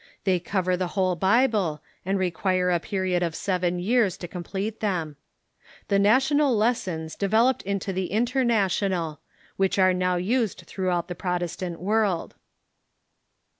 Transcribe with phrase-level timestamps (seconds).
[0.23, 5.15] They cover the whole Bible, and require a period of seven years to complete them.
[5.89, 9.19] The National Lessons de veloped into the International,
[9.57, 12.33] which are now used through out the Protestant world.